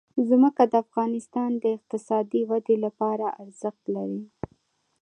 ځمکه 0.29 0.63
د 0.71 0.73
افغانستان 0.85 1.49
د 1.63 1.65
اقتصادي 1.77 2.41
ودې 2.49 2.75
لپاره 2.85 3.25
ارزښت 3.43 3.83
لري. 3.95 4.21